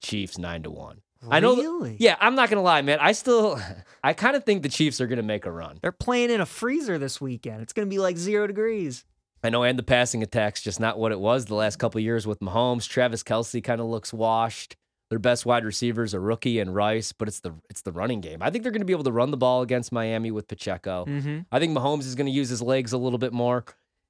Chiefs 0.02 0.38
nine 0.38 0.62
to 0.62 0.70
one. 0.70 1.00
I 1.28 1.40
know. 1.40 1.56
Really? 1.56 1.96
Yeah, 1.98 2.16
I'm 2.20 2.34
not 2.34 2.48
gonna 2.50 2.62
lie, 2.62 2.82
man. 2.82 2.98
I 3.00 3.12
still, 3.12 3.60
I 4.04 4.12
kind 4.12 4.36
of 4.36 4.44
think 4.44 4.62
the 4.62 4.68
Chiefs 4.68 5.00
are 5.00 5.06
gonna 5.06 5.22
make 5.22 5.46
a 5.46 5.50
run. 5.50 5.78
They're 5.82 5.92
playing 5.92 6.30
in 6.30 6.40
a 6.40 6.46
freezer 6.46 6.98
this 6.98 7.20
weekend. 7.20 7.62
It's 7.62 7.72
going 7.72 7.86
to 7.86 7.90
be 7.90 7.98
like 7.98 8.16
zero 8.16 8.46
degrees. 8.46 9.04
I 9.42 9.50
know, 9.50 9.62
and 9.62 9.78
the 9.78 9.84
passing 9.84 10.22
attack's 10.22 10.60
just 10.60 10.80
not 10.80 10.98
what 10.98 11.12
it 11.12 11.20
was 11.20 11.44
the 11.44 11.54
last 11.54 11.76
couple 11.78 11.98
of 11.98 12.04
years 12.04 12.26
with 12.26 12.40
Mahomes. 12.40 12.88
Travis 12.88 13.22
Kelce 13.22 13.62
kind 13.62 13.80
of 13.80 13.86
looks 13.86 14.12
washed. 14.12 14.76
Their 15.10 15.18
best 15.18 15.46
wide 15.46 15.64
receivers 15.64 16.14
are 16.14 16.20
rookie 16.20 16.58
and 16.58 16.74
Rice, 16.74 17.12
but 17.12 17.28
it's 17.28 17.40
the 17.40 17.54
it's 17.70 17.82
the 17.82 17.92
running 17.92 18.20
game. 18.20 18.42
I 18.42 18.50
think 18.50 18.62
they're 18.62 18.72
going 18.72 18.82
to 18.82 18.86
be 18.86 18.92
able 18.92 19.04
to 19.04 19.12
run 19.12 19.30
the 19.30 19.36
ball 19.36 19.62
against 19.62 19.90
Miami 19.92 20.30
with 20.30 20.48
Pacheco. 20.48 21.06
Mm-hmm. 21.06 21.40
I 21.50 21.58
think 21.58 21.76
Mahomes 21.76 22.00
is 22.00 22.14
going 22.14 22.26
to 22.26 22.32
use 22.32 22.48
his 22.48 22.60
legs 22.60 22.92
a 22.92 22.98
little 22.98 23.18
bit 23.18 23.32
more. 23.32 23.64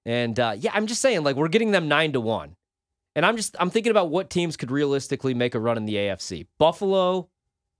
And 0.05 0.38
uh, 0.41 0.55
yeah, 0.59 0.73
I'm 0.75 0.87
just 0.87 1.00
saying, 1.03 1.23
like 1.23 1.37
we're 1.37 1.49
getting 1.49 1.71
them 1.71 1.87
nine 1.87 2.12
to 2.15 2.21
one, 2.21 2.57
and 3.19 3.27
I'm 3.27 3.37
just 3.37 3.57
I'm 3.59 3.69
thinking 3.69 3.91
about 3.91 4.11
what 4.11 4.31
teams 4.31 4.57
could 4.57 4.71
realistically 4.71 5.35
make 5.35 5.57
a 5.57 5.59
run 5.59 5.77
in 5.77 5.87
the 5.87 5.97
AFC: 5.97 6.47
Buffalo, 6.57 7.29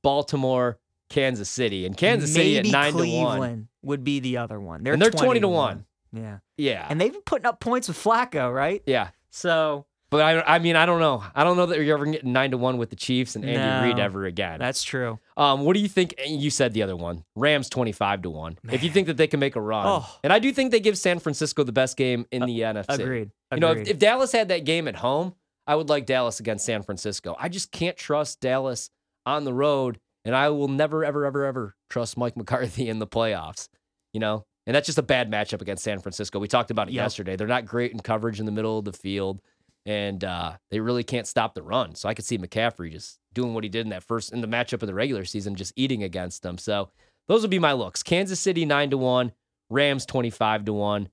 Baltimore, 0.03 0.81
Kansas 1.11 1.49
City, 1.49 1.87
and 1.87 1.97
Kansas 1.97 2.35
City 2.35 2.59
at 2.59 2.67
nine 2.67 2.91
Cleveland 2.93 3.37
to 3.37 3.39
one. 3.39 3.69
would 3.83 4.03
be 4.03 4.19
the 4.19 4.39
other 4.39 4.59
one. 4.61 4.83
They're 4.83 4.95
And 4.95 5.01
they're 5.01 5.13
20, 5.13 5.25
20 5.25 5.39
to 5.39 5.43
to 5.43 5.49
one. 5.49 5.87
Yeah. 6.13 6.39
Yeah, 6.57 6.87
And 6.91 7.01
they've 7.01 7.13
been 7.13 7.23
putting 7.23 7.47
up 7.47 7.61
points 7.61 7.87
with 7.87 7.97
Flacco, 7.97 8.53
right? 8.53 8.83
yeah. 8.85 9.11
So 9.31 9.87
But 10.11 10.21
I, 10.23 10.57
I 10.57 10.59
mean, 10.59 10.75
I 10.75 10.87
don't 10.87 11.01
know. 11.01 11.23
I 11.35 11.45
don't 11.45 11.57
know 11.59 11.67
that 11.67 11.79
you're 11.83 11.95
ever 11.97 12.07
getting 12.07 12.33
nine 12.33 12.53
to 12.53 12.57
one 12.57 12.79
with 12.79 12.89
the 12.89 12.97
Chiefs 12.97 13.37
and 13.37 13.45
Andy 13.45 13.89
Reid 13.89 13.99
ever 13.99 14.25
again. 14.25 14.59
that's 14.59 14.83
true. 14.83 15.19
Um, 15.37 15.61
what 15.67 15.75
do 15.75 15.81
you 15.81 15.89
think? 15.89 16.15
You 16.27 16.49
said 16.51 16.73
the 16.73 16.83
other 16.83 16.97
one, 16.97 17.25
Rams 17.37 17.69
twenty 17.69 17.93
five 17.93 18.23
to 18.23 18.31
one. 18.31 18.59
If 18.71 18.83
you 18.83 18.91
think 18.91 19.07
that 19.09 19.17
they 19.19 19.27
can 19.27 19.39
make 19.39 19.55
a 19.55 19.61
run, 19.61 19.85
Oh. 19.87 20.19
and 20.25 20.33
I 20.33 20.39
do 20.39 20.51
think 20.53 20.71
they 20.71 20.81
give 20.81 20.97
San 20.97 21.19
Francisco 21.19 21.63
the 21.63 21.73
best 21.73 21.97
game 21.99 22.25
in 22.33 22.43
the 22.47 22.61
NFC. 22.61 22.87
Agreed. 23.01 23.31
You 23.53 23.61
know, 23.61 23.73
if, 23.73 23.89
if 23.89 23.99
Dallas 23.99 24.33
had 24.33 24.49
that 24.49 24.65
game 24.65 24.89
at 24.89 24.97
home, 24.97 25.35
I 25.67 25.75
would 25.77 25.91
like 25.91 26.07
Dallas 26.07 26.41
against 26.41 26.65
San 26.65 26.83
Francisco. 26.83 27.37
I 27.39 27.51
just 27.51 27.71
can't 27.71 27.97
trust 27.97 28.41
Dallas 28.41 28.89
on 29.27 29.45
the 29.45 29.53
road, 29.53 29.99
and 30.25 30.35
I 30.35 30.49
will 30.49 30.69
never, 30.69 31.05
ever, 31.05 31.27
ever, 31.27 31.45
ever 31.45 31.75
trust 31.91 32.17
Mike 32.17 32.35
McCarthy 32.37 32.89
in 32.89 32.99
the 32.99 33.07
playoffs. 33.07 33.69
You 34.15 34.21
know, 34.21 34.47
and 34.67 34.75
that's 34.75 34.87
just 34.87 34.97
a 34.99 35.03
bad 35.03 35.31
matchup 35.31 35.61
against 35.61 35.85
San 35.85 35.99
Francisco. 35.99 36.39
We 36.39 36.49
talked 36.49 36.71
about 36.71 36.89
it 36.89 36.95
Yep. 36.95 37.05
yesterday. 37.05 37.37
They're 37.37 37.47
not 37.47 37.67
great 37.67 37.93
in 37.93 38.01
coverage 38.01 38.41
in 38.41 38.47
the 38.47 38.53
middle 38.53 38.79
of 38.79 38.87
the 38.87 38.93
field, 38.95 39.43
and 39.89 40.23
uh, 40.23 40.53
they 40.71 40.81
really 40.81 41.03
can't 41.03 41.27
stop 41.27 41.55
the 41.55 41.63
run. 41.63 41.95
So 41.95 42.11
I 42.11 42.15
could 42.15 42.27
see 42.27 42.37
McCaffrey 42.37 42.93
just 42.93 43.19
doing 43.33 43.55
what 43.55 43.65
he 43.65 43.71
did 43.71 43.87
in 43.87 43.91
that 43.91 44.05
first 44.05 44.35
in 44.35 44.43
the 44.43 44.47
matchup 44.47 44.83
of 44.83 44.87
the 44.87 44.93
regular 44.93 45.25
season, 45.25 45.55
just 45.55 45.73
eating 45.77 46.03
against 46.03 46.43
them. 46.43 46.59
So 46.59 46.91
those 47.27 47.41
would 47.41 47.51
be 47.51 47.59
my 47.59 47.73
looks. 47.73 48.03
Kansas 48.03 48.39
City 48.39 48.67
nine 48.67 48.91
to 48.91 48.99
one, 48.99 49.33
Rams 49.71 50.05
twenty 50.05 50.29
five 50.29 50.67
to 50.67 50.75
one, 50.75 51.09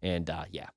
and 0.00 0.30
uh, 0.30 0.44
yeah, 0.52 0.68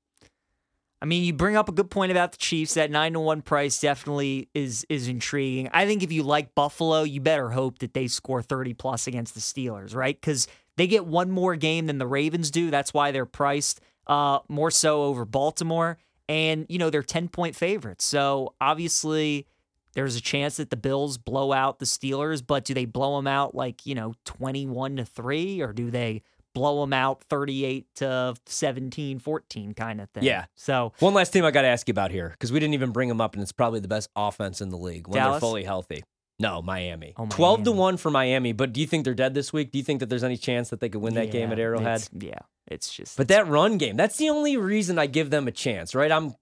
I 1.04 1.06
mean, 1.06 1.24
you 1.24 1.34
bring 1.34 1.56
up 1.56 1.70
a 1.70 1.72
good 1.72 1.92
point 1.92 2.12
about 2.12 2.32
the 2.32 2.40
Chiefs. 2.40 2.74
That 2.74 2.90
nine 2.90 3.14
to 3.14 3.20
one 3.20 3.44
price 3.44 3.80
definitely 3.80 4.50
is 4.56 4.84
is 4.90 5.08
intriguing. 5.08 5.70
I 5.72 5.86
think 5.86 6.02
if 6.02 6.12
you 6.12 6.24
like 6.24 6.56
Buffalo, 6.56 7.04
you 7.04 7.22
better 7.22 7.52
hope 7.52 7.78
that 7.80 7.94
they 7.94 8.08
score 8.08 8.42
thirty 8.42 8.74
plus 8.74 9.06
against 9.06 9.36
the 9.36 9.40
Steelers, 9.40 9.94
right? 9.94 10.20
Because 10.20 10.48
they 10.78 10.88
get 10.88 11.06
one 11.06 11.30
more 11.30 11.56
game 11.56 11.86
than 11.86 12.00
the 12.00 12.08
Ravens 12.08 12.50
do. 12.50 12.72
That's 12.72 12.92
why 12.92 13.12
they're 13.12 13.28
priced 13.28 13.82
uh, 14.08 14.40
more 14.50 14.72
so 14.72 15.04
over 15.04 15.26
Baltimore, 15.26 16.00
and 16.28 16.66
you 16.70 16.78
know 16.78 16.90
they're 16.90 17.04
ten 17.04 17.28
point 17.28 17.56
favorites. 17.56 18.06
So 18.06 18.54
obviously, 18.62 19.48
there's 19.94 20.16
a 20.16 20.22
chance 20.22 20.58
that 20.58 20.70
the 20.70 20.78
Bills 20.78 21.18
blow 21.18 21.52
out 21.54 21.80
the 21.80 21.86
Steelers, 21.86 22.46
but 22.46 22.66
do 22.66 22.74
they 22.74 22.86
blow 22.86 23.18
them 23.18 23.28
out 23.28 23.56
like 23.56 23.86
you 23.86 23.96
know 23.96 24.14
twenty 24.26 24.66
one 24.66 24.98
to 24.98 25.06
three, 25.06 25.62
or 25.62 25.74
do 25.74 25.92
they? 25.92 26.22
blow 26.56 26.80
them 26.80 26.94
out 26.94 27.22
38 27.30 27.86
to 27.96 28.34
17, 28.46 29.20
14 29.20 29.74
kind 29.74 30.02
of 30.02 30.10
thing. 30.10 30.24
Yeah. 30.24 30.46
So 30.56 30.94
one 31.00 31.14
last 31.14 31.32
team 31.32 31.46
I 31.46 31.52
got 31.52 31.64
to 31.64 31.68
ask 31.68 31.88
you 31.88 31.92
about 31.92 32.12
here 32.12 32.30
because 32.30 32.52
we 32.52 32.60
didn't 32.60 32.74
even 32.74 32.92
bring 32.92 33.10
them 33.10 33.22
up, 33.22 33.34
and 33.34 33.44
it's 33.44 33.52
probably 33.52 33.82
the 33.82 33.90
best 33.90 34.10
offense 34.16 34.62
in 34.62 34.70
the 34.70 34.78
league 34.78 35.08
when 35.08 35.18
Dallas? 35.18 35.34
they're 35.34 35.40
fully 35.42 35.66
healthy. 35.66 36.04
No, 36.40 36.62
Miami. 36.62 37.14
Oh, 37.18 37.28
12 37.30 37.64
to 37.66 37.72
1 37.72 37.98
for 37.98 38.10
Miami, 38.10 38.52
but 38.52 38.74
do 38.74 38.82
you 38.82 38.88
think 38.88 39.06
they're 39.06 39.14
dead 39.14 39.34
this 39.34 39.54
week? 39.54 39.72
Do 39.72 39.78
you 39.78 39.84
think 39.84 40.00
that 40.02 40.10
there's 40.10 40.24
any 40.24 40.38
chance 40.38 40.70
that 40.70 40.80
they 40.80 40.90
could 40.90 41.02
win 41.02 41.14
that 41.16 41.32
game 41.32 41.52
at 41.52 41.60
Arrowhead? 41.60 42.08
yeah, 42.14 42.40
it's 42.68 42.94
just. 42.94 43.18
But 43.18 43.28
that 43.30 43.48
run 43.48 43.78
game, 43.78 43.96
that's 43.96 44.18
the 44.18 44.30
only 44.30 44.58
reason 44.58 44.98
I 44.98 45.08
give 45.08 45.30
them 45.30 45.48
a 45.48 45.52
chance, 45.52 45.96
right? 45.96 46.12
I'm 46.12 46.36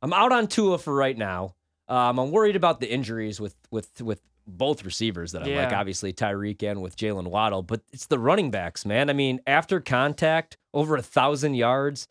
I'm 0.00 0.12
out 0.12 0.32
on 0.32 0.48
Tua 0.48 0.78
for 0.78 0.94
right 0.94 1.16
now. 1.16 1.54
Um, 1.88 2.18
I'm 2.18 2.30
worried 2.30 2.56
about 2.56 2.80
the 2.80 2.90
injuries 2.90 3.40
with 3.40 3.54
with 3.70 4.00
with 4.00 4.20
both 4.46 4.84
receivers 4.84 5.32
that 5.32 5.42
I 5.42 5.46
like, 5.64 5.72
obviously 5.72 6.12
Tyreek 6.12 6.62
and 6.62 6.82
with 6.82 6.96
Jalen 6.96 7.28
Waddle, 7.28 7.62
but 7.62 7.80
it's 7.92 8.06
the 8.06 8.18
running 8.18 8.50
backs, 8.50 8.84
man. 8.84 9.08
I 9.08 9.12
mean, 9.12 9.40
after 9.46 9.80
contact, 9.80 10.56
over 10.74 10.96
a 10.96 11.02
thousand 11.02 11.54
yards, 11.54 12.08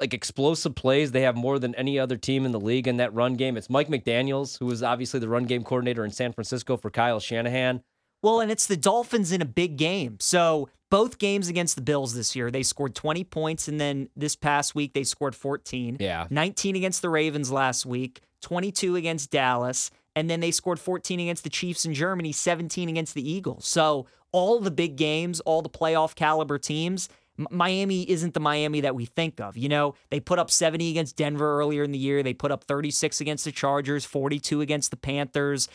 like 0.00 0.14
explosive 0.14 0.74
plays, 0.74 1.12
they 1.12 1.22
have 1.22 1.36
more 1.36 1.58
than 1.58 1.74
any 1.74 1.98
other 1.98 2.16
team 2.16 2.44
in 2.44 2.52
the 2.52 2.60
league 2.60 2.86
in 2.86 2.98
that 2.98 3.12
run 3.14 3.34
game. 3.34 3.56
It's 3.56 3.70
Mike 3.70 3.88
McDaniels, 3.88 4.58
who 4.58 4.66
was 4.66 4.82
obviously 4.82 5.20
the 5.20 5.28
run 5.28 5.44
game 5.44 5.64
coordinator 5.64 6.04
in 6.04 6.10
San 6.10 6.32
Francisco 6.32 6.76
for 6.76 6.90
Kyle 6.90 7.20
Shanahan. 7.20 7.82
Well, 8.22 8.40
and 8.40 8.50
it's 8.50 8.66
the 8.66 8.76
Dolphins 8.76 9.32
in 9.32 9.42
a 9.42 9.46
big 9.46 9.76
game. 9.76 10.16
So 10.20 10.68
both 10.90 11.18
games 11.18 11.48
against 11.48 11.74
the 11.74 11.82
Bills 11.82 12.14
this 12.14 12.36
year, 12.36 12.50
they 12.50 12.62
scored 12.62 12.94
20 12.94 13.24
points, 13.24 13.66
and 13.66 13.80
then 13.80 14.08
this 14.16 14.36
past 14.36 14.74
week 14.74 14.94
they 14.94 15.04
scored 15.04 15.34
14. 15.34 15.96
Yeah. 15.98 16.26
19 16.30 16.76
against 16.76 17.02
the 17.02 17.10
Ravens 17.10 17.50
last 17.50 17.84
week, 17.84 18.20
22 18.42 18.96
against 18.96 19.30
Dallas, 19.30 19.90
and 20.14 20.28
then 20.30 20.40
they 20.40 20.50
scored 20.50 20.78
14 20.78 21.18
against 21.18 21.44
the 21.44 21.50
Chiefs 21.50 21.84
in 21.84 21.94
Germany, 21.94 22.30
17 22.32 22.88
against 22.88 23.14
the 23.14 23.28
Eagles. 23.28 23.66
So 23.66 24.06
all 24.32 24.60
the 24.60 24.70
big 24.70 24.96
games, 24.96 25.40
all 25.40 25.62
the 25.62 25.70
playoff 25.70 26.14
caliber 26.14 26.58
teams. 26.58 27.08
Miami 27.50 28.08
isn't 28.10 28.34
the 28.34 28.40
Miami 28.40 28.82
that 28.82 28.94
we 28.94 29.06
think 29.06 29.40
of. 29.40 29.56
You 29.56 29.70
know, 29.70 29.94
they 30.10 30.20
put 30.20 30.38
up 30.38 30.50
70 30.50 30.90
against 30.90 31.16
Denver 31.16 31.58
earlier 31.58 31.82
in 31.82 31.90
the 31.90 31.98
year. 31.98 32.22
They 32.22 32.34
put 32.34 32.52
up 32.52 32.64
36 32.64 33.22
against 33.22 33.46
the 33.46 33.52
Chargers, 33.52 34.04
42 34.04 34.60
against 34.60 34.90
the 34.90 34.98
Panthers. 34.98 35.68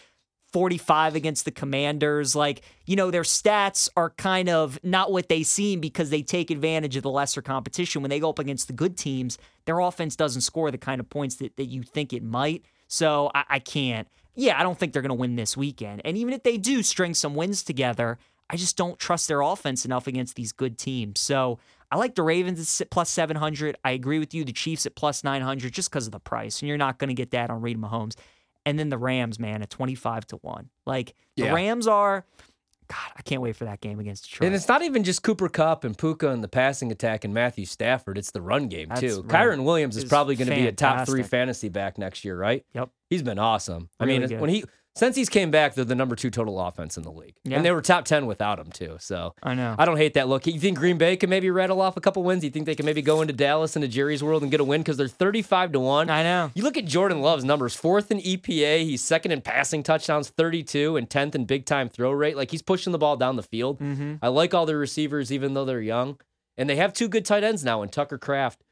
45 0.57 1.13
against 1.13 1.45
the 1.45 1.51
Commanders. 1.51 2.35
Like, 2.35 2.63
you 2.87 2.95
know, 2.95 3.11
their 3.11 3.21
stats 3.21 3.89
are 3.95 4.09
kind 4.09 4.49
of 4.49 4.79
not 4.83 5.11
what 5.11 5.29
they 5.29 5.43
seem 5.43 5.79
because 5.79 6.09
they 6.09 6.23
take 6.23 6.49
advantage 6.49 6.95
of 6.95 7.03
the 7.03 7.11
lesser 7.11 7.43
competition. 7.43 8.01
When 8.01 8.09
they 8.09 8.19
go 8.19 8.31
up 8.31 8.39
against 8.39 8.65
the 8.65 8.73
good 8.73 8.97
teams, 8.97 9.37
their 9.65 9.77
offense 9.77 10.15
doesn't 10.15 10.41
score 10.41 10.71
the 10.71 10.79
kind 10.79 10.99
of 10.99 11.11
points 11.11 11.35
that, 11.35 11.55
that 11.57 11.65
you 11.65 11.83
think 11.83 12.11
it 12.11 12.23
might. 12.23 12.65
So 12.87 13.29
I, 13.35 13.43
I 13.47 13.59
can't. 13.59 14.07
Yeah, 14.33 14.59
I 14.59 14.63
don't 14.63 14.79
think 14.79 14.93
they're 14.93 15.03
going 15.03 15.09
to 15.09 15.13
win 15.13 15.35
this 15.35 15.55
weekend. 15.55 16.01
And 16.03 16.17
even 16.17 16.33
if 16.33 16.41
they 16.41 16.57
do 16.57 16.81
string 16.81 17.13
some 17.13 17.35
wins 17.35 17.61
together, 17.61 18.17
I 18.49 18.55
just 18.55 18.77
don't 18.77 18.97
trust 18.97 19.27
their 19.27 19.41
offense 19.41 19.85
enough 19.85 20.07
against 20.07 20.35
these 20.35 20.53
good 20.53 20.79
teams. 20.79 21.19
So 21.19 21.59
I 21.91 21.97
like 21.97 22.15
the 22.15 22.23
Ravens 22.23 22.81
at 22.81 22.89
plus 22.89 23.11
700. 23.11 23.77
I 23.85 23.91
agree 23.91 24.17
with 24.17 24.33
you. 24.33 24.43
The 24.43 24.53
Chiefs 24.53 24.87
at 24.87 24.95
plus 24.95 25.23
900 25.23 25.71
just 25.71 25.91
because 25.91 26.07
of 26.07 26.13
the 26.13 26.19
price. 26.19 26.63
And 26.63 26.67
you're 26.67 26.79
not 26.79 26.97
going 26.97 27.09
to 27.09 27.13
get 27.13 27.29
that 27.29 27.51
on 27.51 27.61
Reid 27.61 27.79
Mahomes 27.79 28.15
and 28.67 28.77
then 28.77 28.89
the 28.89 28.97
Rams, 28.97 29.39
man, 29.39 29.61
at 29.61 29.69
25 29.69 30.27
to 30.27 30.35
1. 30.37 30.69
Like 30.85 31.15
the 31.35 31.43
Yeah. 31.45 31.53
Rams 31.53 31.87
are 31.87 32.25
God, 32.89 33.11
I 33.17 33.21
can't 33.21 33.41
wait 33.41 33.55
for 33.57 33.65
that 33.65 33.81
game 33.81 33.99
against 33.99 34.23
Detroit. 34.29 34.47
And 34.47 34.55
it's 34.55 34.69
not 34.69 34.81
even 34.81 35.03
just 35.03 35.21
Cooper 35.21 35.49
Kupp 35.49 35.83
and 35.83 35.97
Puka 35.97 36.29
and 36.29 36.41
the 36.41 36.47
passing 36.47 36.89
attack 36.89 37.25
and 37.25 37.33
Matthew 37.33 37.65
Stafford. 37.65 38.17
It's 38.17 38.31
the 38.31 38.41
run 38.41 38.69
game 38.69 38.87
That's 38.87 39.01
too. 39.01 39.23
right. 39.23 39.45
Kyren 39.45 39.65
Williams 39.65 39.97
is 39.97 40.03
Is 40.03 40.09
probably 40.09 40.37
going 40.37 40.47
to 40.47 40.55
be 40.55 40.67
a 40.67 40.71
top 40.71 41.05
three 41.05 41.23
fantasy 41.23 41.67
back 41.67 41.97
next 41.97 42.23
year, 42.23 42.37
right? 42.37 42.65
Yep. 42.73 42.89
He's 43.09 43.23
been 43.23 43.39
awesome. 43.39 43.89
I 43.99 44.05
mean, 44.05 44.25
good. 44.25 44.39
when 44.39 44.49
he 44.49 44.63
since 44.97 45.15
he's 45.15 45.29
came 45.29 45.51
back, 45.51 45.73
they're 45.75 45.85
the 45.85 45.95
number 45.95 46.15
two 46.15 46.29
total 46.29 46.59
offense 46.59 46.97
in 46.97 47.03
the 47.03 47.11
league, 47.11 47.35
Yeah. 47.43 47.57
and 47.57 47.65
they 47.65 47.71
were 47.71 47.81
top 47.81 48.05
ten 48.05 48.25
without 48.25 48.59
him 48.59 48.71
too. 48.71 48.97
So 48.99 49.33
I 49.43 49.53
know. 49.53 49.75
I 49.77 49.85
don't 49.85 49.97
hate 49.97 50.15
that 50.15 50.27
look. 50.27 50.45
You 50.47 50.59
think 50.59 50.77
Green 50.77 50.97
Bay 50.97 51.15
can 51.17 51.29
maybe 51.29 51.49
rattle 51.49 51.81
off 51.81 51.97
a 51.97 52.01
couple 52.01 52.23
wins? 52.23 52.43
You 52.43 52.49
think 52.49 52.65
they 52.65 52.75
can 52.75 52.85
maybe 52.85 53.01
go 53.01 53.21
into 53.21 53.33
Dallas 53.33 53.75
into 53.75 53.87
Jerry's 53.87 54.23
world 54.23 54.41
and 54.41 54.51
get 54.51 54.59
a 54.59 54.63
win 54.63 54.81
because 54.81 54.97
they're 54.97 55.07
thirty-five 55.07 55.71
to 55.73 55.79
one? 55.79 56.09
I 56.09 56.23
know. 56.23 56.51
You 56.55 56.63
look 56.63 56.77
at 56.77 56.85
Jordan 56.85 57.21
Love's 57.21 57.43
numbers: 57.43 57.75
fourth 57.75 58.11
in 58.11 58.19
EPA, 58.19 58.83
he's 58.83 59.03
second 59.03 59.31
in 59.31 59.41
passing 59.41 59.83
touchdowns, 59.83 60.29
thirty-two, 60.29 60.97
and 60.97 61.09
tenth 61.09 61.35
in 61.35 61.45
big 61.45 61.65
time 61.65 61.89
throw 61.89 62.11
rate. 62.11 62.35
Like 62.35 62.51
he's 62.51 62.61
pushing 62.61 62.91
the 62.91 62.97
ball 62.97 63.17
down 63.17 63.35
the 63.35 63.43
field. 63.43 63.79
Mm-hmm. 63.79 64.15
I 64.21 64.27
like 64.29 64.53
all 64.53 64.65
their 64.65 64.77
receivers, 64.77 65.31
even 65.31 65.53
though 65.53 65.65
they're 65.65 65.81
young, 65.81 66.19
and 66.57 66.69
they 66.69 66.75
have 66.77 66.93
two 66.93 67.07
good 67.07 67.25
tight 67.25 67.43
ends 67.43 67.63
now 67.63 67.81
in 67.83 67.89
Tucker 67.89 68.17
Kraft 68.17 68.63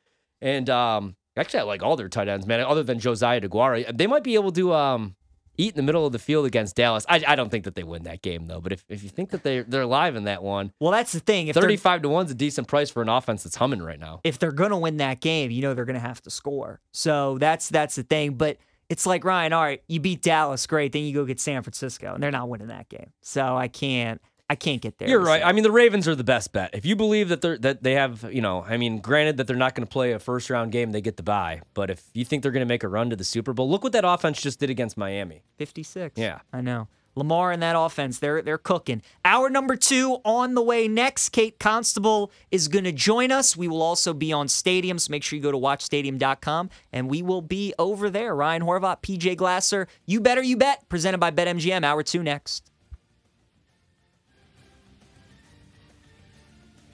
and 0.41 0.69
um. 0.69 1.15
Actually, 1.37 1.59
I 1.59 1.63
like 1.63 1.83
all 1.83 1.97
their 1.97 2.07
tight 2.07 2.29
ends, 2.29 2.47
man. 2.47 2.61
Other 2.61 2.81
than 2.81 2.97
Josiah 2.97 3.41
Deguara, 3.41 3.97
they 3.97 4.07
might 4.07 4.23
be 4.23 4.35
able 4.35 4.53
to 4.53 4.73
um 4.73 5.17
eat 5.57 5.73
in 5.73 5.77
the 5.77 5.83
middle 5.83 6.05
of 6.05 6.11
the 6.11 6.19
field 6.19 6.45
against 6.45 6.75
Dallas. 6.75 7.05
I, 7.09 7.23
I 7.27 7.35
don't 7.35 7.49
think 7.49 7.65
that 7.65 7.75
they 7.75 7.83
win 7.83 8.03
that 8.03 8.21
game 8.21 8.47
though. 8.47 8.61
But 8.61 8.71
if, 8.73 8.85
if 8.89 9.03
you 9.03 9.09
think 9.09 9.29
that 9.31 9.43
they 9.43 9.61
they're 9.61 9.81
alive 9.81 10.15
in 10.15 10.25
that 10.25 10.43
one, 10.43 10.71
Well, 10.79 10.91
that's 10.91 11.11
the 11.11 11.19
thing. 11.19 11.47
If 11.47 11.55
thirty-five 11.55 12.01
to 12.03 12.09
one's 12.09 12.31
a 12.31 12.35
decent 12.35 12.67
price 12.67 12.89
for 12.89 13.01
an 13.01 13.09
offense 13.09 13.43
that's 13.43 13.55
humming 13.55 13.81
right 13.81 13.99
now. 13.99 14.21
if 14.23 14.39
they're 14.39 14.51
gonna 14.51 14.79
win 14.79 14.97
that 14.97 15.19
game, 15.21 15.51
you 15.51 15.61
know 15.61 15.73
they're 15.73 15.85
gonna 15.85 15.99
have 15.99 16.21
to 16.21 16.29
score. 16.29 16.79
So 16.91 17.37
that's 17.37 17.69
that's 17.69 17.95
the 17.95 18.03
thing. 18.03 18.33
But 18.35 18.57
it's 18.89 19.05
like 19.05 19.23
Ryan. 19.23 19.53
All 19.53 19.63
right, 19.63 19.81
you 19.87 19.99
beat 19.99 20.21
Dallas, 20.21 20.67
great. 20.67 20.91
Then 20.91 21.03
you 21.03 21.13
go 21.13 21.25
get 21.25 21.39
San 21.39 21.63
Francisco, 21.63 22.13
and 22.13 22.21
they're 22.21 22.31
not 22.31 22.49
winning 22.49 22.67
that 22.67 22.87
game. 22.89 23.11
So 23.21 23.57
I 23.57 23.67
can't. 23.67 24.21
I 24.49 24.55
can't 24.55 24.81
get 24.81 24.99
there. 24.99 25.09
You're 25.09 25.21
right. 25.21 25.41
I 25.43 25.51
mean, 25.53 25.63
the 25.63 25.71
Ravens 25.71 26.07
are 26.07 26.13
the 26.15 26.23
best 26.23 26.53
bet. 26.53 26.69
If 26.73 26.85
you 26.85 26.95
believe 26.95 27.29
that 27.29 27.41
they're 27.41 27.57
that 27.59 27.81
they 27.81 27.93
have, 27.93 28.31
you 28.31 28.41
know, 28.41 28.63
I 28.63 28.77
mean, 28.77 28.99
granted 28.99 29.37
that 29.37 29.47
they're 29.47 29.55
not 29.55 29.73
going 29.73 29.85
to 29.87 29.91
play 29.91 30.11
a 30.11 30.19
first 30.19 30.49
round 30.49 30.71
game, 30.71 30.91
they 30.91 31.01
get 31.01 31.17
the 31.17 31.23
bye. 31.23 31.61
But 31.73 31.89
if 31.89 32.03
you 32.13 32.25
think 32.25 32.43
they're 32.43 32.51
going 32.51 32.65
to 32.65 32.71
make 32.71 32.83
a 32.83 32.87
run 32.87 33.09
to 33.09 33.15
the 33.15 33.23
Super 33.23 33.53
Bowl, 33.53 33.69
look 33.69 33.83
what 33.83 33.93
that 33.93 34.05
offense 34.05 34.41
just 34.41 34.59
did 34.59 34.69
against 34.69 34.97
Miami. 34.97 35.41
56. 35.57 36.17
Yeah. 36.17 36.39
I 36.53 36.61
know. 36.61 36.87
Lamar 37.15 37.51
and 37.53 37.63
that 37.63 37.75
offense, 37.77 38.19
they're 38.19 38.41
they're 38.41 38.57
cooking. 38.57 39.01
Hour 39.23 39.49
number 39.49 39.75
two 39.75 40.17
on 40.25 40.53
the 40.53 40.61
way 40.61 40.87
next. 40.87 41.29
Kate 41.29 41.57
Constable 41.57 42.31
is 42.51 42.67
going 42.67 42.83
to 42.83 42.91
join 42.91 43.31
us. 43.31 43.55
We 43.55 43.67
will 43.67 43.81
also 43.81 44.13
be 44.13 44.33
on 44.33 44.47
Stadium, 44.47 44.99
so 44.99 45.11
make 45.11 45.23
sure 45.23 45.37
you 45.37 45.43
go 45.43 45.51
to 45.51 45.57
watchstadium.com 45.57 46.69
and 46.91 47.09
we 47.09 47.21
will 47.21 47.41
be 47.41 47.73
over 47.79 48.09
there. 48.09 48.35
Ryan 48.35 48.63
Horvat, 48.63 49.01
PJ 49.01 49.37
Glasser, 49.37 49.87
You 50.05 50.19
Better 50.19 50.43
You 50.43 50.57
Bet, 50.57 50.87
presented 50.89 51.19
by 51.19 51.31
BetMGM. 51.31 51.83
Hour 51.83 52.03
two 52.03 52.21
next. 52.21 52.69